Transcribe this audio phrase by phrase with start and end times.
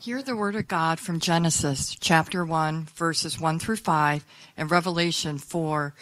[0.00, 4.24] Hear the word of God from Genesis chapter 1, verses 1 through 5,
[4.56, 5.94] and Revelation 4,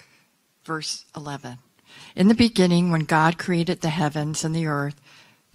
[0.62, 1.58] verse 11.
[2.14, 5.00] In the beginning, when God created the heavens and the earth,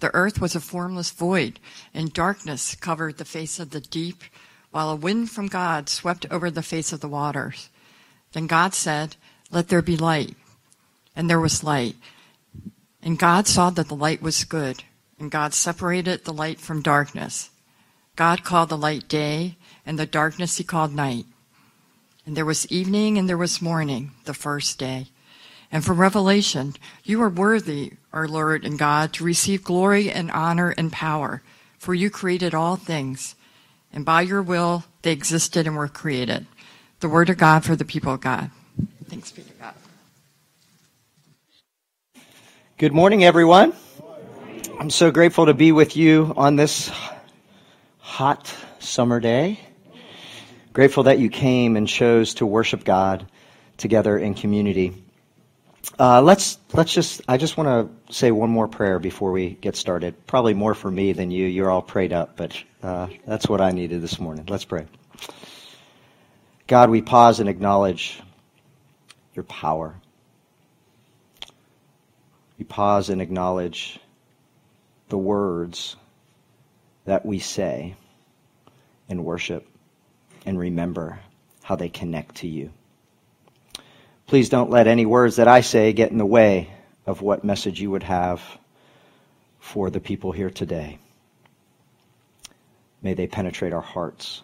[0.00, 1.58] the earth was a formless void,
[1.94, 4.22] and darkness covered the face of the deep,
[4.72, 7.70] while a wind from God swept over the face of the waters.
[8.32, 9.16] Then God said,
[9.50, 10.36] Let there be light.
[11.16, 11.96] And there was light.
[13.02, 14.84] And God saw that the light was good,
[15.18, 17.48] and God separated the light from darkness.
[18.16, 21.26] God called the light day, and the darkness he called night.
[22.26, 25.08] And there was evening and there was morning, the first day.
[25.70, 30.70] And from Revelation, you are worthy, our Lord and God, to receive glory and honor
[30.78, 31.42] and power,
[31.78, 33.34] for you created all things,
[33.92, 36.46] and by your will they existed and were created.
[37.00, 38.50] The word of God for the people of God.
[39.08, 39.74] Thanks be to God.
[42.78, 43.72] Good morning, everyone.
[44.78, 46.90] I'm so grateful to be with you on this
[48.14, 49.58] hot summer day.
[50.72, 53.26] Grateful that you came and chose to worship God
[53.76, 55.02] together in community.
[55.98, 57.66] Uh, let's let's just I just want
[58.06, 60.28] to say one more prayer before we get started.
[60.28, 61.48] Probably more for me than you.
[61.48, 64.46] You're all prayed up, but uh, that's what I needed this morning.
[64.48, 64.86] Let's pray.
[66.68, 68.22] God, we pause and acknowledge
[69.34, 69.92] your power.
[72.58, 73.98] We pause and acknowledge
[75.08, 75.96] the words
[77.06, 77.96] that we say
[79.08, 79.66] and worship
[80.46, 81.20] and remember
[81.62, 82.70] how they connect to you.
[84.26, 86.70] Please don't let any words that I say get in the way
[87.06, 88.42] of what message you would have
[89.60, 90.98] for the people here today.
[93.02, 94.42] May they penetrate our hearts,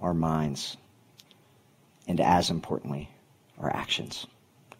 [0.00, 0.76] our minds,
[2.08, 3.08] and as importantly,
[3.58, 4.26] our actions.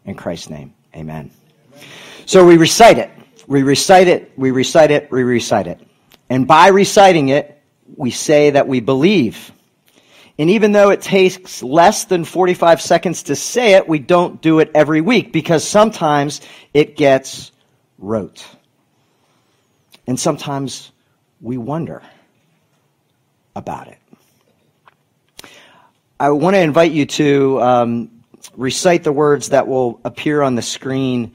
[0.04, 1.30] In Christ's name, amen.
[1.70, 1.84] amen.
[2.26, 3.10] So we recite it.
[3.48, 5.80] We recite it, we recite it, we recite it.
[6.28, 7.57] And by reciting it,
[7.96, 9.52] we say that we believe.
[10.38, 14.60] And even though it takes less than 45 seconds to say it, we don't do
[14.60, 16.40] it every week because sometimes
[16.72, 17.50] it gets
[17.98, 18.46] rote.
[20.06, 20.92] And sometimes
[21.40, 22.02] we wonder
[23.56, 23.98] about it.
[26.20, 28.10] I want to invite you to um,
[28.56, 31.32] recite the words that will appear on the screen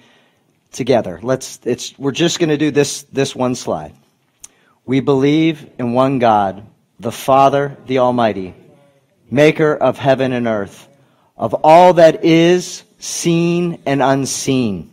[0.71, 1.19] together.
[1.21, 3.93] Let's, it's, we're just going to do this, this one slide.
[4.85, 6.67] We believe in one God,
[6.99, 8.53] the Father, the Almighty,
[9.31, 10.89] maker of heaven and earth,
[11.37, 14.91] of all that is seen and unseen.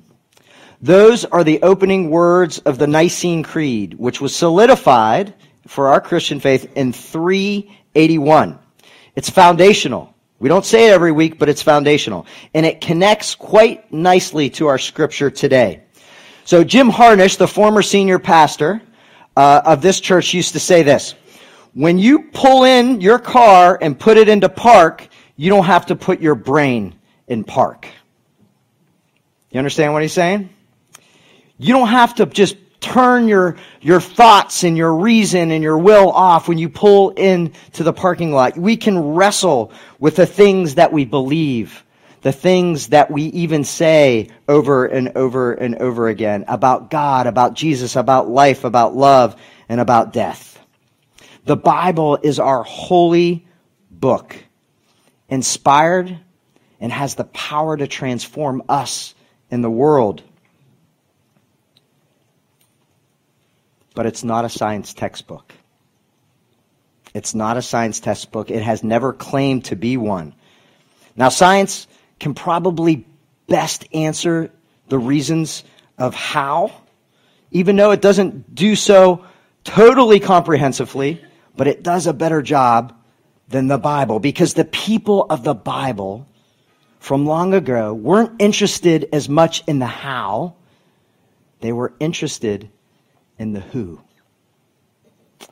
[0.80, 5.34] Those are the opening words of the Nicene Creed, which was solidified
[5.66, 8.58] for our Christian faith in 381.
[9.16, 10.14] It's foundational.
[10.38, 12.26] We don't say it every week, but it's foundational.
[12.54, 15.82] And it connects quite nicely to our scripture today.
[16.44, 18.80] So Jim Harnish, the former senior pastor,
[19.40, 21.14] uh, of this church used to say this.
[21.72, 25.96] When you pull in your car and put it into park, you don't have to
[25.96, 26.94] put your brain
[27.26, 27.88] in park.
[29.50, 30.50] You understand what he's saying?
[31.56, 36.10] You don't have to just turn your, your thoughts and your reason and your will
[36.10, 38.58] off when you pull into the parking lot.
[38.58, 41.82] We can wrestle with the things that we believe
[42.22, 47.54] the things that we even say over and over and over again about God, about
[47.54, 50.58] Jesus, about life, about love, and about death.
[51.44, 53.46] The Bible is our holy
[53.90, 54.36] book,
[55.28, 56.18] inspired
[56.80, 59.14] and has the power to transform us
[59.50, 60.22] in the world.
[63.94, 65.52] But it's not a science textbook.
[67.12, 68.50] It's not a science textbook.
[68.50, 70.34] It has never claimed to be one.
[71.16, 71.88] Now, science
[72.20, 73.06] can probably
[73.48, 74.52] best answer
[74.88, 75.64] the reasons
[75.98, 76.70] of how,
[77.50, 79.24] even though it doesn't do so
[79.64, 81.24] totally comprehensively,
[81.56, 82.94] but it does a better job
[83.48, 86.26] than the Bible because the people of the Bible
[87.00, 90.54] from long ago weren't interested as much in the how,
[91.60, 92.70] they were interested
[93.38, 94.00] in the who.
[95.40, 95.48] You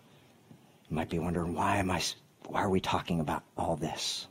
[0.95, 2.03] might be wondering why am I
[2.47, 4.27] why are we talking about all this?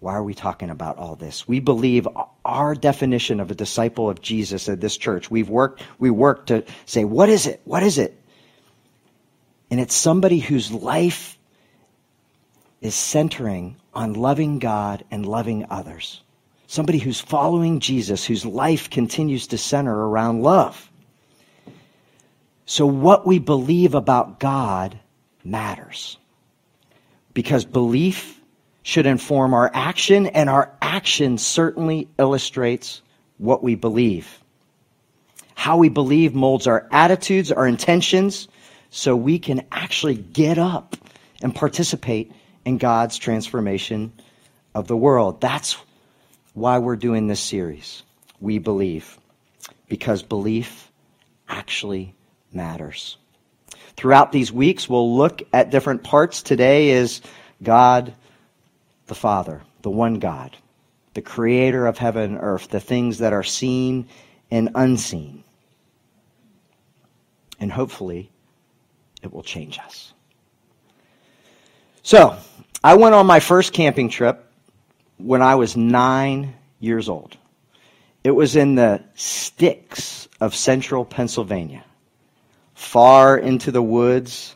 [0.00, 1.46] Why are we talking about all this?
[1.46, 2.08] We believe
[2.44, 5.30] our definition of a disciple of Jesus at this church.
[5.30, 7.60] We've worked, we work to say, what is it?
[7.64, 8.18] What is it?
[9.70, 11.38] And it's somebody whose life
[12.80, 16.22] is centering on loving God and loving others.
[16.66, 20.90] Somebody who's following Jesus, whose life continues to center around love.
[22.64, 24.98] So what we believe about God
[25.44, 26.16] matters.
[27.34, 28.39] Because belief
[28.82, 33.02] should inform our action, and our action certainly illustrates
[33.38, 34.40] what we believe.
[35.54, 38.48] How we believe molds our attitudes, our intentions,
[38.90, 40.96] so we can actually get up
[41.42, 42.32] and participate
[42.64, 44.12] in God's transformation
[44.74, 45.40] of the world.
[45.40, 45.76] That's
[46.54, 48.02] why we're doing this series.
[48.40, 49.18] We believe.
[49.88, 50.90] Because belief
[51.48, 52.14] actually
[52.52, 53.16] matters.
[53.96, 56.42] Throughout these weeks, we'll look at different parts.
[56.42, 57.20] Today is
[57.62, 58.14] God
[59.10, 60.56] the Father, the one God,
[61.14, 64.08] the creator of heaven and earth, the things that are seen
[64.52, 65.42] and unseen.
[67.58, 68.30] And hopefully,
[69.20, 70.14] it will change us.
[72.04, 72.36] So,
[72.84, 74.46] I went on my first camping trip
[75.18, 77.36] when I was nine years old.
[78.22, 81.84] It was in the sticks of central Pennsylvania,
[82.74, 84.54] far into the woods.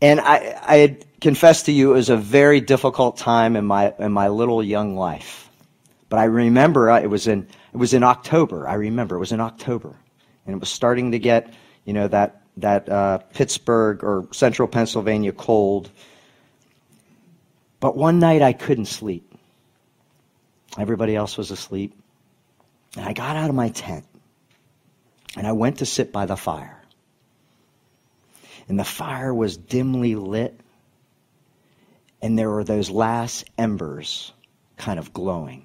[0.00, 3.94] And I, I had confessed to you it was a very difficult time in my,
[3.98, 5.50] in my little young life.
[6.08, 8.68] But I remember uh, it was in, it was in October.
[8.68, 9.96] I remember it was in October.
[10.46, 11.52] And it was starting to get,
[11.84, 15.90] you know, that, that uh, Pittsburgh or central Pennsylvania cold.
[17.80, 19.34] But one night I couldn't sleep.
[20.78, 21.94] Everybody else was asleep.
[22.96, 24.06] And I got out of my tent
[25.36, 26.77] and I went to sit by the fire.
[28.68, 30.60] And the fire was dimly lit,
[32.20, 34.32] and there were those last embers
[34.76, 35.64] kind of glowing.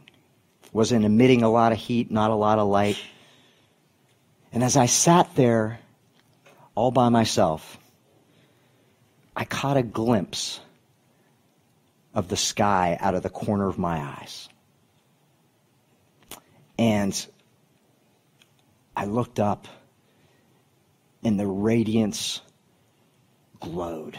[0.71, 2.97] Wasn't emitting a lot of heat, not a lot of light.
[4.53, 5.79] And as I sat there
[6.75, 7.77] all by myself,
[9.35, 10.59] I caught a glimpse
[12.13, 14.47] of the sky out of the corner of my eyes.
[16.77, 17.27] And
[18.95, 19.67] I looked up,
[21.23, 22.41] and the radiance
[23.63, 24.17] glowed.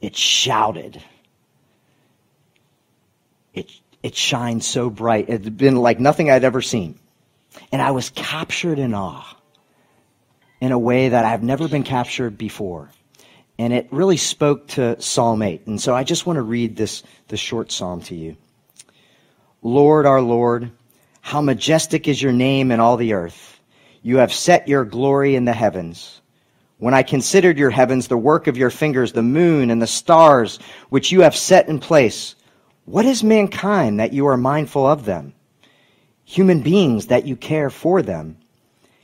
[0.00, 1.02] It shouted.
[3.54, 3.70] It,
[4.02, 5.28] it shined so bright.
[5.28, 6.98] It had been like nothing I'd ever seen.
[7.72, 9.36] And I was captured in awe
[10.60, 12.90] in a way that I've never been captured before.
[13.58, 15.66] And it really spoke to Psalm 8.
[15.66, 18.36] And so I just want to read this, this short psalm to you.
[19.62, 20.70] Lord, our Lord,
[21.20, 23.60] how majestic is your name in all the earth.
[24.02, 26.20] You have set your glory in the heavens.
[26.80, 30.58] When I considered your heavens, the work of your fingers, the moon and the stars,
[30.88, 32.34] which you have set in place,
[32.86, 35.34] what is mankind that you are mindful of them?
[36.24, 38.38] Human beings that you care for them.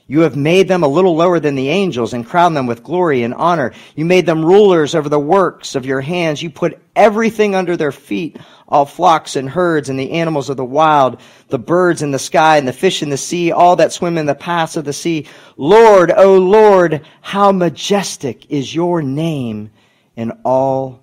[0.09, 3.25] You have made them a little lower than the angels and crowned them with glory
[3.25, 3.73] and honor.
[3.97, 6.41] You made them rulers over the works of your hands.
[6.41, 8.37] You put everything under their feet,
[8.69, 12.57] all flocks and herds and the animals of the wild, the birds in the sky
[12.57, 15.27] and the fish in the sea, all that swim in the paths of the sea.
[15.57, 19.71] Lord, O Lord, how majestic is your name
[20.15, 21.03] in all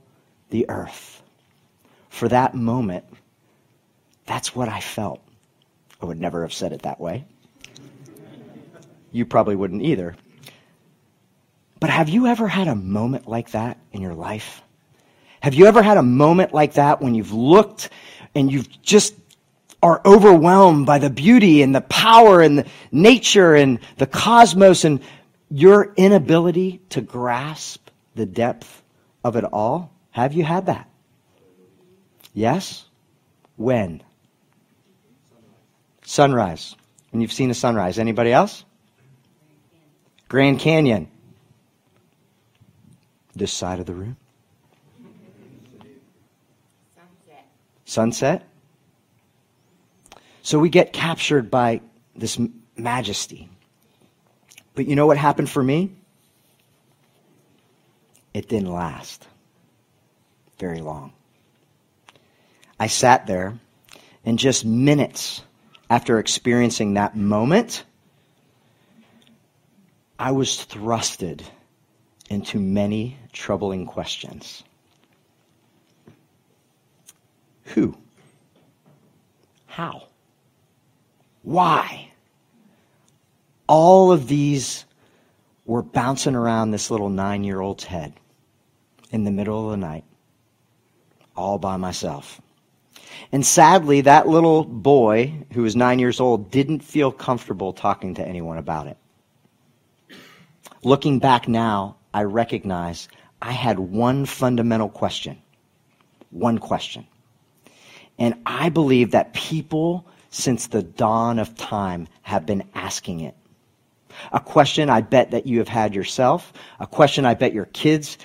[0.50, 1.22] the earth.
[2.10, 3.04] For that moment,
[4.26, 5.20] that's what I felt.
[6.02, 7.26] I would never have said it that way.
[9.14, 10.16] You probably wouldn't either.
[11.80, 14.62] But have you ever had a moment like that in your life?
[15.40, 17.90] Have you ever had a moment like that when you've looked
[18.34, 19.14] and you've just
[19.82, 25.02] are overwhelmed by the beauty and the power and the nature and the cosmos and
[25.50, 28.82] your inability to grasp the depth
[29.24, 29.92] of it all?
[30.12, 30.90] Have you had that?
[32.34, 32.86] Yes?
[33.58, 34.02] When?
[36.04, 36.76] Sunrise.
[37.12, 38.00] When you've seen a sunrise.
[38.00, 38.64] Anybody else?
[40.34, 41.08] Grand Canyon.
[43.36, 44.18] This side of the room.
[46.96, 47.46] Sunset.
[47.86, 48.48] Sunset.
[50.42, 51.82] So we get captured by
[52.16, 52.40] this
[52.76, 53.48] majesty.
[54.74, 55.92] But you know what happened for me?
[58.34, 59.28] It didn't last
[60.58, 61.14] very long.
[62.80, 63.60] I sat there,
[64.26, 65.44] and just minutes
[65.92, 67.84] after experiencing that moment,
[70.20, 71.42] I was thrusted
[72.30, 74.64] into many troubling questions.
[77.66, 77.98] Who?
[79.66, 80.08] How?
[81.42, 82.10] Why?
[83.68, 84.86] All of these
[85.66, 88.14] were bouncing around this little nine year old's head
[89.12, 90.04] in the middle of the night,
[91.36, 92.42] all by myself.
[93.32, 98.28] And sadly, that little boy who was nine years old didn't feel comfortable talking to
[98.28, 98.98] anyone about it.
[100.84, 103.08] Looking back now, I recognize
[103.42, 105.42] I had one fundamental question.
[106.30, 107.08] One question.
[108.20, 113.36] And I believe that people since the dawn of time have been asking it.
[114.32, 118.18] A question I bet that you have had yourself, a question I bet your kids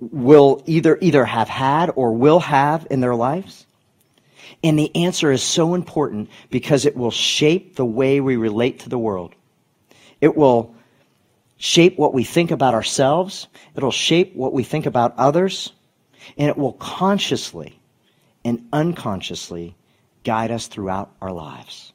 [0.00, 3.66] will either either have had or will have in their lives.
[4.62, 8.88] And the answer is so important because it will shape the way we relate to
[8.88, 9.34] the world.
[10.20, 10.74] It will
[11.58, 15.72] shape what we think about ourselves, it'll shape what we think about others,
[16.36, 17.78] and it will consciously
[18.44, 19.76] and unconsciously
[20.24, 21.92] guide us throughout our lives.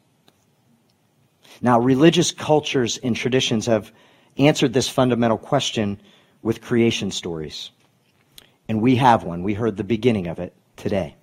[1.61, 3.91] Now, religious cultures and traditions have
[4.37, 5.99] answered this fundamental question
[6.41, 7.71] with creation stories.
[8.67, 9.43] And we have one.
[9.43, 11.15] We heard the beginning of it today.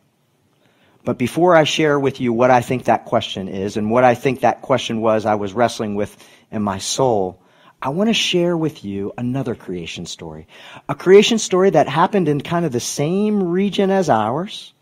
[1.04, 4.14] But before I share with you what I think that question is and what I
[4.14, 6.16] think that question was I was wrestling with
[6.50, 7.42] in my soul,
[7.82, 10.46] I want to share with you another creation story.
[10.88, 14.74] A creation story that happened in kind of the same region as ours,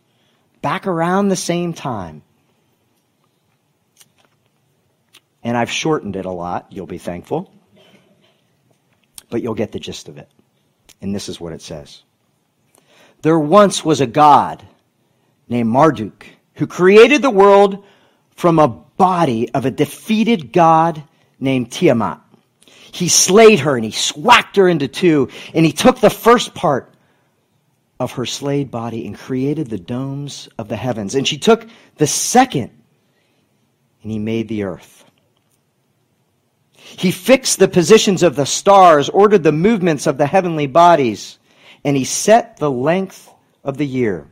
[0.62, 2.22] back around the same time.
[5.44, 7.52] And I've shortened it a lot, you'll be thankful.
[9.30, 10.28] But you'll get the gist of it.
[11.00, 12.02] And this is what it says
[13.22, 14.66] There once was a God
[15.48, 17.84] named Marduk who created the world
[18.34, 21.04] from a body of a defeated god
[21.38, 22.20] named Tiamat.
[22.92, 26.92] He slayed her and he swacked her into two, and he took the first part
[28.00, 31.14] of her slayed body and created the domes of the heavens.
[31.14, 31.66] And she took
[31.96, 32.70] the second
[34.02, 35.04] and he made the earth.
[36.76, 41.38] He fixed the positions of the stars, ordered the movements of the heavenly bodies,
[41.84, 43.30] and he set the length
[43.62, 44.30] of the year.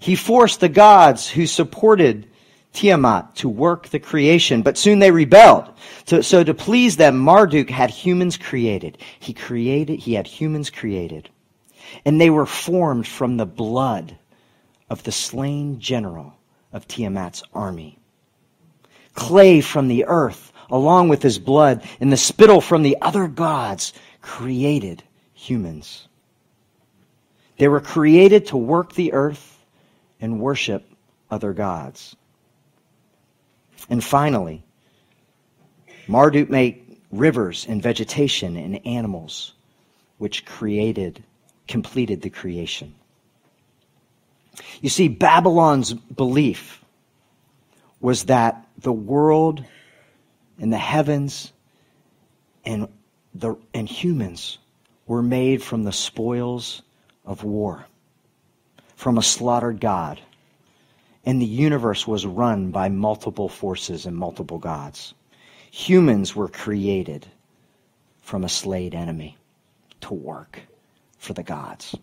[0.00, 2.28] He forced the gods who supported
[2.76, 5.72] Tiamat to work the creation, but soon they rebelled.
[6.04, 8.98] So, so to please them, Marduk had humans created.
[9.18, 11.30] He created, he had humans created.
[12.04, 14.18] And they were formed from the blood
[14.90, 16.34] of the slain general
[16.72, 17.98] of Tiamat's army.
[19.14, 23.94] Clay from the earth, along with his blood, and the spittle from the other gods
[24.20, 25.02] created
[25.32, 26.06] humans.
[27.56, 29.64] They were created to work the earth
[30.20, 30.84] and worship
[31.30, 32.14] other gods.
[33.88, 34.64] And finally,
[36.08, 39.54] Marduk made rivers and vegetation and animals,
[40.18, 41.22] which created,
[41.68, 42.94] completed the creation.
[44.80, 46.82] You see, Babylon's belief
[48.00, 49.64] was that the world
[50.58, 51.52] and the heavens
[52.64, 52.88] and,
[53.34, 54.58] the, and humans
[55.06, 56.82] were made from the spoils
[57.24, 57.86] of war,
[58.96, 60.20] from a slaughtered God
[61.26, 65.12] and the universe was run by multiple forces and multiple gods.
[65.72, 67.26] Humans were created
[68.22, 69.36] from a slayed enemy
[70.02, 70.60] to work
[71.18, 71.96] for the gods.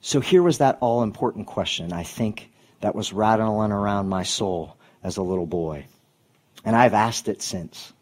[0.00, 2.50] So here was that all important question, I think,
[2.80, 5.86] that was rattling around my soul as a little boy.
[6.64, 7.92] And I've asked it since.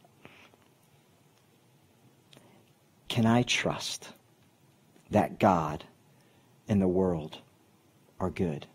[3.08, 4.08] Can I trust
[5.10, 5.84] that God
[6.68, 7.38] and the world
[8.20, 8.66] are good?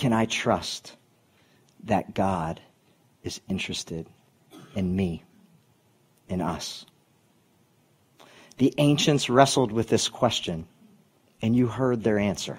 [0.00, 0.96] Can I trust
[1.84, 2.58] that God
[3.22, 4.06] is interested
[4.74, 5.22] in me,
[6.26, 6.86] in us?
[8.56, 10.66] The ancients wrestled with this question,
[11.42, 12.58] and you heard their answer.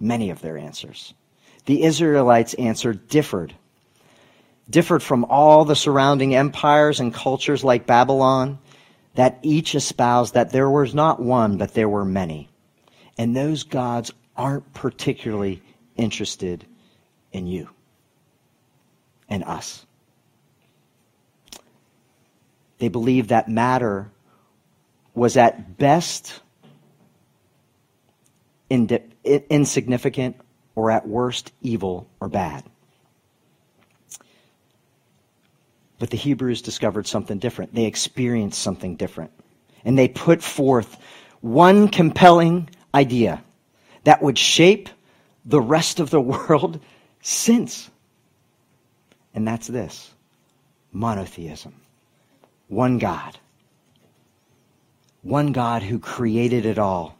[0.00, 1.14] Many of their answers.
[1.66, 3.54] The Israelites' answer differed.
[4.68, 8.58] Differed from all the surrounding empires and cultures like Babylon,
[9.14, 12.48] that each espoused that there was not one, but there were many.
[13.16, 15.62] And those gods aren't particularly
[15.96, 16.64] interested
[17.32, 17.68] in you
[19.28, 19.84] and us.
[22.78, 24.10] They believed that matter
[25.14, 26.40] was at best
[28.70, 30.36] insignificant
[30.74, 32.64] or at worst evil or bad.
[35.98, 37.74] But the Hebrews discovered something different.
[37.74, 39.30] They experienced something different.
[39.84, 40.98] And they put forth
[41.40, 43.42] one compelling idea
[44.04, 44.90] that would shape
[45.46, 46.80] the rest of the world
[47.22, 47.90] since.
[49.32, 50.12] And that's this
[50.92, 51.74] monotheism.
[52.68, 53.38] One God.
[55.22, 57.16] One God who created it all.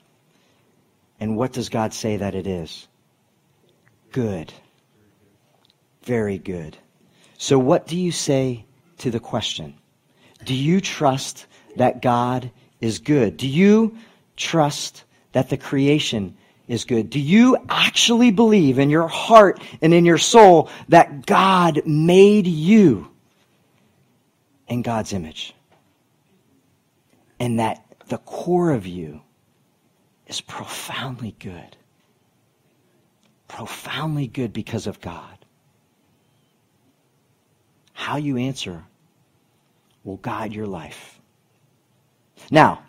[1.21, 2.89] And what does God say that it is?
[4.13, 4.53] Good.
[6.03, 6.77] Very good.
[7.39, 8.65] So, what do you say
[8.99, 9.75] to the question?
[10.45, 13.37] Do you trust that God is good?
[13.37, 13.97] Do you
[14.37, 16.37] trust that the creation
[16.69, 17.11] is good?
[17.11, 23.09] Do you actually believe in your heart and in your soul that God made you
[24.69, 25.55] in God's image?
[27.39, 29.21] And that the core of you
[30.27, 31.77] is profoundly good.
[33.49, 35.39] Profoundly good because of God.
[37.93, 38.85] How you answer
[40.05, 41.21] will guide your life.
[42.51, 42.83] Now,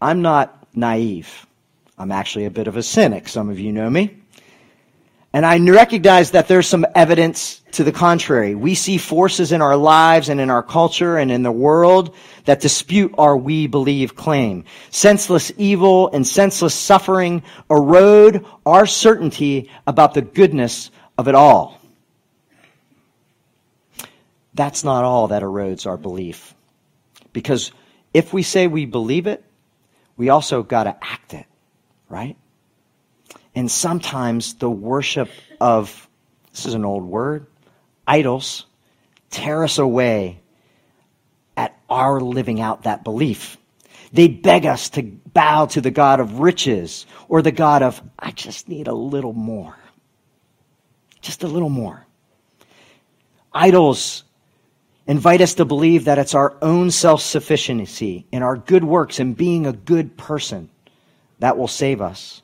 [0.00, 1.46] I'm not naive.
[1.96, 3.28] I'm actually a bit of a cynic.
[3.28, 4.18] Some of you know me.
[5.32, 8.54] And I recognize that there's some evidence to the contrary.
[8.54, 12.60] We see forces in our lives and in our culture and in the world that
[12.60, 14.64] dispute our we believe claim.
[14.90, 21.80] Senseless evil and senseless suffering erode our certainty about the goodness of it all.
[24.54, 26.54] That's not all that erodes our belief.
[27.32, 27.72] Because
[28.12, 29.44] if we say we believe it,
[30.16, 31.46] we also got to act it,
[32.14, 32.36] right?
[33.56, 35.28] And sometimes the worship
[35.60, 36.08] of,
[36.52, 37.48] this is an old word,
[38.06, 38.66] idols,
[39.30, 40.40] tear us away
[41.56, 43.56] at our living out that belief.
[44.12, 48.30] They beg us to bow to the God of riches or the God of, I
[48.30, 49.76] just need a little more.
[51.20, 52.06] Just a little more.
[53.52, 54.22] Idols
[55.08, 59.36] invite us to believe that it's our own self sufficiency in our good works and
[59.36, 60.70] being a good person
[61.38, 62.42] that will save us.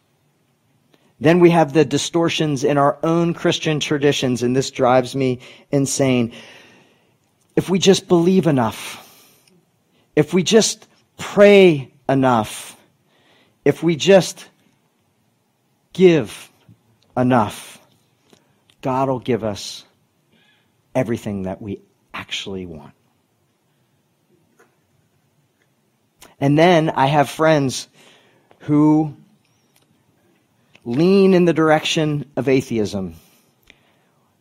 [1.20, 6.32] Then we have the distortions in our own Christian traditions, and this drives me insane.
[7.54, 9.06] If we just believe enough,
[10.16, 12.76] if we just pray enough,
[13.64, 14.48] if we just
[15.92, 16.50] give
[17.16, 17.78] enough,
[18.80, 19.84] God will give us
[20.94, 21.82] everything that we
[22.14, 22.94] actually want.
[26.40, 27.88] And then I have friends
[28.60, 29.16] who
[30.84, 33.14] lean in the direction of atheism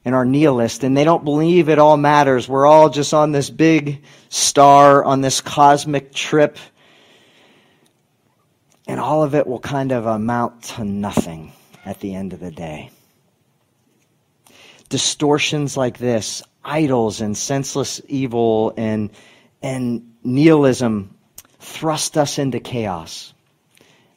[0.06, 2.48] and are nihilist and they don't believe it all matters.
[2.48, 6.58] We're all just on this big star, on this cosmic trip.
[8.88, 11.52] And all of it will kind of amount to nothing
[11.86, 12.90] at the end of the day.
[14.90, 19.12] Distortions like this, idols and senseless evil and,
[19.62, 21.16] and nihilism
[21.60, 23.34] thrust us into chaos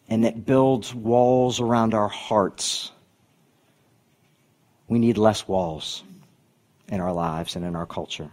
[0.08, 2.92] and it builds walls around our hearts.
[4.88, 6.02] We need less walls
[6.88, 8.30] in our lives and in our culture.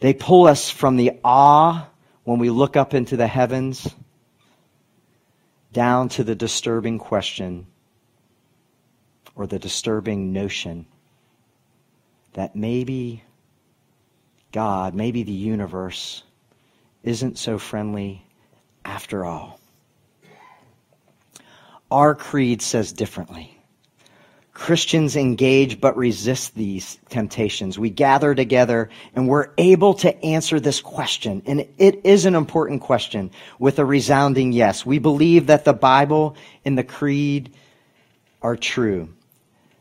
[0.00, 1.88] They pull us from the awe
[2.24, 3.94] when we look up into the heavens
[5.72, 7.66] down to the disturbing question
[9.34, 10.86] or the disturbing notion
[12.32, 13.22] that maybe
[14.52, 16.22] God, maybe the universe,
[17.02, 18.24] isn't so friendly
[18.84, 19.60] after all.
[21.90, 23.56] Our creed says differently.
[24.56, 27.78] Christians engage but resist these temptations.
[27.78, 31.42] We gather together and we're able to answer this question.
[31.44, 34.86] And it is an important question with a resounding yes.
[34.86, 37.52] We believe that the Bible and the creed
[38.40, 39.10] are true.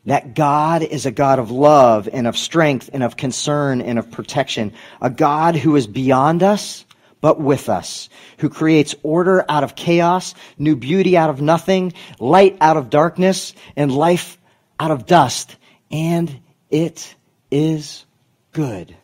[0.08, 4.12] That God is a God of love and of strength and of concern and of
[4.12, 4.74] protection.
[5.02, 6.84] A God who is beyond us
[7.26, 8.08] but with us,
[8.38, 13.56] who creates order out of chaos, new beauty out of nothing, light out of darkness,
[13.76, 14.38] and life
[14.80, 15.56] out of dust.
[15.90, 17.16] And it
[17.50, 18.06] is
[18.52, 18.96] good.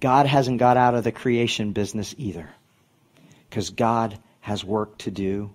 [0.00, 2.48] God hasn't got out of the creation business either,
[3.50, 5.52] because God has work to do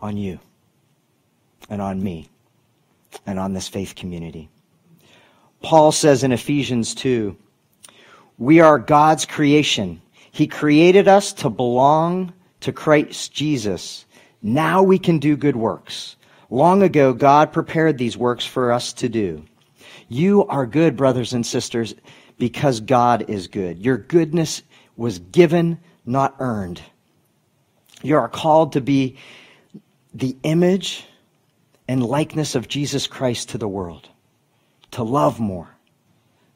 [0.00, 0.40] on you
[1.70, 2.28] and on me
[3.24, 4.48] and on this faith community.
[5.62, 7.36] Paul says in Ephesians 2,
[8.38, 10.00] we are God's creation.
[10.30, 14.04] He created us to belong to Christ Jesus.
[14.42, 16.16] Now we can do good works.
[16.50, 19.44] Long ago, God prepared these works for us to do.
[20.08, 21.94] You are good, brothers and sisters,
[22.38, 23.78] because God is good.
[23.78, 24.62] Your goodness
[24.96, 26.80] was given, not earned.
[28.02, 29.16] You are called to be
[30.14, 31.04] the image
[31.88, 34.08] and likeness of Jesus Christ to the world,
[34.92, 35.68] to love more,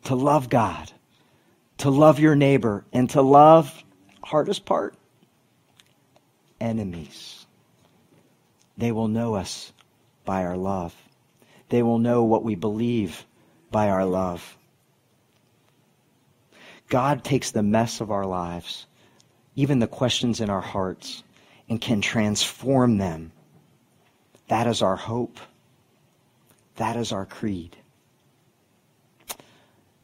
[0.05, 0.93] to love God,
[1.81, 3.83] to love your neighbor, and to love,
[4.23, 4.95] hardest part,
[6.61, 7.47] enemies.
[8.77, 9.73] They will know us
[10.25, 10.95] by our love.
[11.71, 13.25] They will know what we believe
[13.71, 14.59] by our love.
[16.91, 18.87] God takes the mess of our lives,
[19.57, 21.23] even the questions in our hearts,
[21.69, 23.33] and can transform them.
[24.49, 25.39] That is our hope.
[26.77, 27.77] That is our creed.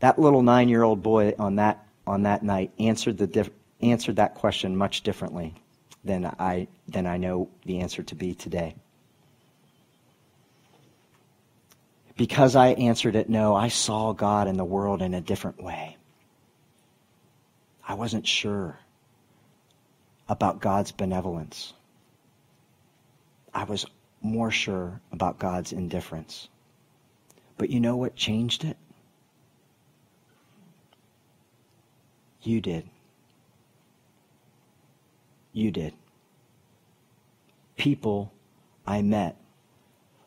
[0.00, 4.16] That little nine year old boy on that, on that night answered, the diff- answered
[4.16, 5.54] that question much differently
[6.04, 8.76] than I, than I know the answer to be today.
[12.16, 15.96] Because I answered it no, I saw God and the world in a different way.
[17.86, 18.78] I wasn't sure
[20.28, 21.72] about God's benevolence.
[23.54, 23.86] I was
[24.22, 26.48] more sure about God's indifference.
[27.58, 28.76] But you know what changed it?
[32.46, 32.88] You did.
[35.52, 35.94] You did.
[37.76, 38.32] People
[38.86, 39.36] I met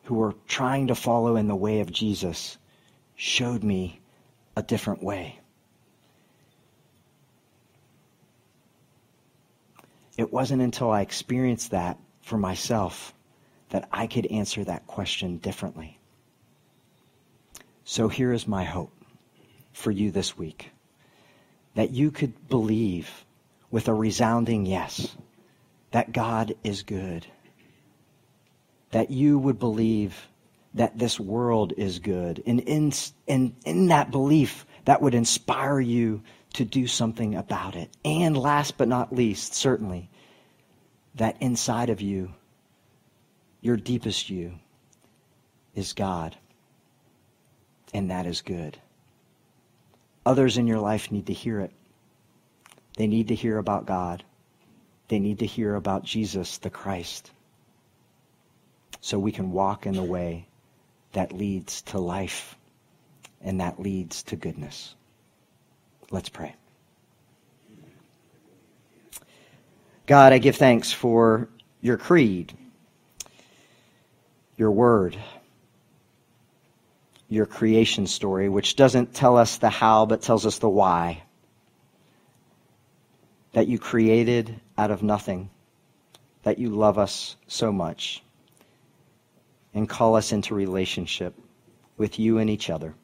[0.04, 2.58] who were trying to follow in the way of Jesus
[3.16, 4.00] showed me
[4.54, 5.38] a different way.
[10.18, 13.14] It wasn't until I experienced that for myself
[13.70, 15.98] that I could answer that question differently.
[17.84, 18.92] So here is my hope
[19.72, 20.70] for you this week
[21.74, 23.24] that you could believe
[23.70, 25.14] with a resounding yes
[25.92, 27.26] that God is good,
[28.90, 30.28] that you would believe
[30.74, 32.92] that this world is good, and in,
[33.26, 37.90] in, in that belief, that would inspire you to do something about it.
[38.04, 40.08] And last but not least, certainly,
[41.16, 42.32] that inside of you,
[43.60, 44.54] your deepest you,
[45.74, 46.36] is God.
[47.92, 48.78] And that is good.
[50.30, 51.72] Others in your life need to hear it.
[52.96, 54.22] They need to hear about God.
[55.08, 57.32] They need to hear about Jesus the Christ.
[59.00, 60.46] So we can walk in the way
[61.14, 62.54] that leads to life
[63.40, 64.94] and that leads to goodness.
[66.12, 66.54] Let's pray.
[70.06, 71.48] God, I give thanks for
[71.80, 72.52] your creed,
[74.56, 75.18] your word,
[77.30, 81.22] your creation story, which doesn't tell us the how, but tells us the why.
[83.52, 85.48] That you created out of nothing,
[86.42, 88.22] that you love us so much,
[89.72, 91.34] and call us into relationship
[91.96, 92.94] with you and each other.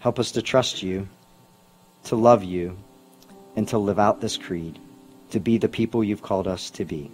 [0.00, 1.08] Help us to trust you,
[2.04, 2.76] to love you,
[3.56, 4.78] and to live out this creed,
[5.30, 7.10] to be the people you've called us to be.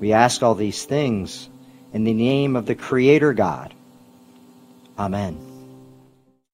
[0.00, 1.48] We ask all these things
[1.92, 3.74] in the name of the Creator God.
[4.98, 5.51] Amen.